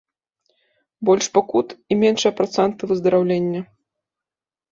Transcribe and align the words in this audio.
Больш 1.09 1.27
пакут, 1.35 1.75
і 1.95 1.99
меншыя 2.03 2.33
працэнты 2.39 2.81
выздараўлення. 2.93 3.61